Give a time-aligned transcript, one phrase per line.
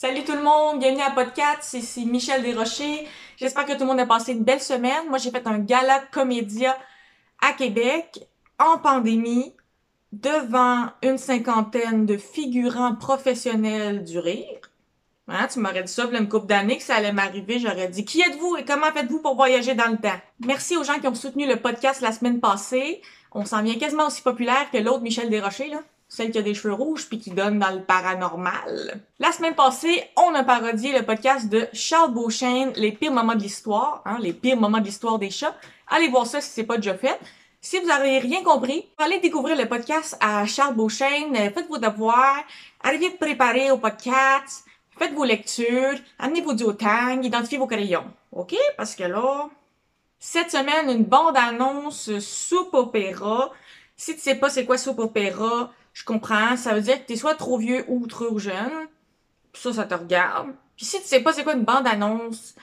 [0.00, 3.08] Salut tout le monde, bienvenue à Podcast, c'est Michel Desrochers.
[3.36, 5.08] J'espère que tout le monde a passé une belle semaine.
[5.08, 6.78] Moi, j'ai fait un gala comédia
[7.40, 8.28] à Québec
[8.60, 9.56] en pandémie
[10.12, 14.70] devant une cinquantaine de figurants professionnels du rire.
[15.26, 17.58] Hein, tu m'aurais dit ça il y a une couple d'années que ça allait m'arriver,
[17.58, 20.20] j'aurais dit qui êtes-vous et comment faites-vous pour voyager dans le temps?
[20.46, 23.02] Merci aux gens qui ont soutenu le podcast la semaine passée.
[23.32, 25.80] On s'en vient quasiment aussi populaire que l'autre Michel Desrochers, là.
[26.08, 29.00] Celle qui a des cheveux rouges puis qui donne dans le paranormal.
[29.18, 33.42] La semaine passée, on a parodié le podcast de Charles Beauchesne, Les pires moments de
[33.42, 35.54] l'histoire, hein, les pires moments de l'histoire des chats.
[35.86, 37.18] Allez voir ça si c'est pas déjà fait.
[37.60, 42.44] Si vous avez rien compris, allez découvrir le podcast à Charles Beauchesne, faites vos devoirs,
[42.82, 44.64] arrivez préparés au podcast,
[44.96, 48.10] faites vos lectures, amenez vos duotangs, identifiez vos crayons.
[48.32, 48.54] OK?
[48.76, 49.50] Parce que là,
[50.20, 53.50] cette semaine, une bande-annonce soupe opéra.
[53.96, 56.56] Si tu sais pas c'est quoi soupe opéra, je comprends.
[56.56, 58.86] Ça veut dire que t'es soit trop vieux ou trop jeune.
[59.52, 60.50] Ça, ça te regarde.
[60.76, 62.54] Puis si tu sais pas c'est quoi une bande-annonce,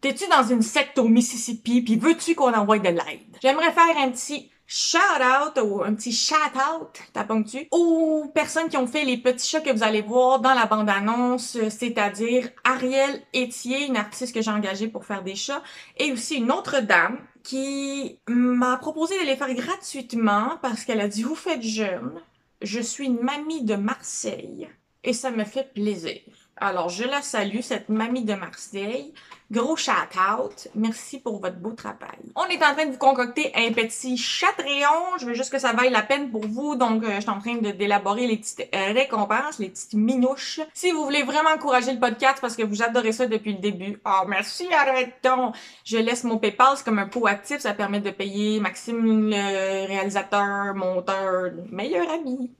[0.00, 3.36] t'es-tu dans une secte au Mississippi puis veux-tu qu'on envoie de l'aide?
[3.40, 8.86] J'aimerais faire un petit shout-out ou un petit shout-out, t'as tu aux personnes qui ont
[8.86, 13.96] fait les petits chats que vous allez voir dans la bande-annonce, c'est-à-dire Ariel Etier, une
[13.96, 15.62] artiste que j'ai engagée pour faire des chats,
[15.96, 21.08] et aussi une autre dame qui m'a proposé de les faire gratuitement parce qu'elle a
[21.08, 22.20] dit vous faites jeune,
[22.62, 24.68] je suis une mamie de Marseille
[25.04, 26.49] et ça me fait plaisir.
[26.62, 29.14] Alors, je la salue, cette mamie de Marseille.
[29.50, 30.68] Gros shout-out.
[30.74, 32.20] Merci pour votre beau travail.
[32.36, 35.16] On est en train de vous concocter un petit chatréon.
[35.18, 36.76] Je veux juste que ça vaille la peine pour vous.
[36.76, 40.60] Donc, euh, je suis en train d'élaborer les petites euh, récompenses, les petites minouches.
[40.74, 43.98] Si vous voulez vraiment encourager le podcast parce que vous adorez ça depuis le début.
[44.04, 45.52] Oh, merci, arrêtons.
[45.84, 47.60] Je laisse mon PayPal, comme un pot actif.
[47.60, 52.50] Ça permet de payer Maxime, le réalisateur, monteur, meilleur ami.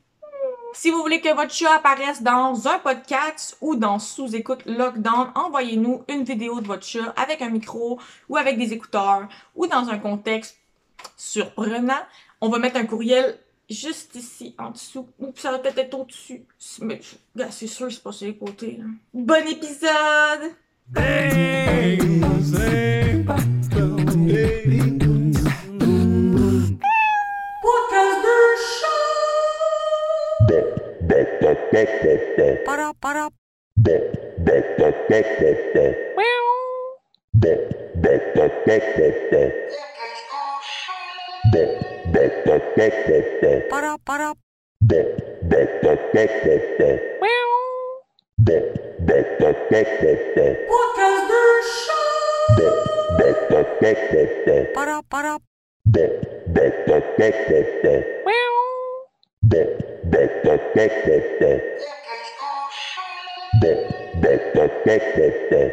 [0.72, 6.04] Si vous voulez que votre chat apparaisse dans un podcast ou dans sous-écoute lockdown, envoyez-nous
[6.08, 9.98] une vidéo de votre chat avec un micro ou avec des écouteurs ou dans un
[9.98, 10.56] contexte
[11.16, 12.02] surprenant.
[12.40, 13.36] On va mettre un courriel
[13.68, 15.08] juste ici en dessous.
[15.18, 16.44] Ou ça va peut-être être au-dessus.
[16.80, 17.00] Mais
[17.50, 18.78] c'est sûr, c'est pas sur les côtés.
[18.78, 18.84] Là.
[19.12, 20.54] Bon épisode!
[32.64, 33.28] パラパラ。
[43.68, 44.34] パラパラ。
[54.74, 55.40] パラパラ。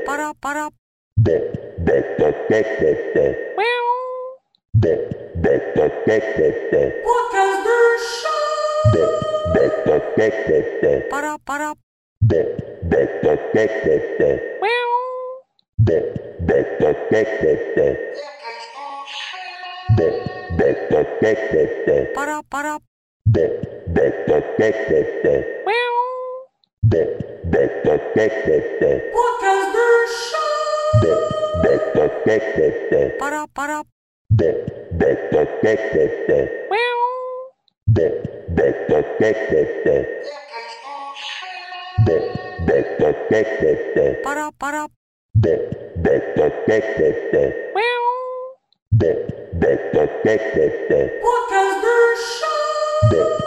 [0.06, 0.70] Para, para.
[11.10, 11.74] Para, para.
[22.14, 22.78] Para, para.
[23.98, 25.46] Det det det det det.
[26.92, 27.06] Det
[27.52, 29.02] det det det det det.
[29.18, 29.88] Podcast de
[30.18, 30.50] chat.
[31.02, 31.18] Det
[31.64, 33.18] det det det det det.
[33.20, 33.84] Para para.
[34.40, 34.54] Det
[35.00, 36.50] det det det det det.
[37.96, 38.12] Det
[38.58, 40.06] det det det det det.
[42.06, 42.22] Det
[42.68, 44.24] det det det det det.
[44.24, 44.88] Para para.
[45.44, 45.60] Det
[46.06, 47.54] det det det det det.
[49.02, 49.16] Det
[49.62, 51.12] det det det det det.
[51.26, 51.96] Podcast de
[52.28, 53.12] chat.
[53.12, 53.47] Det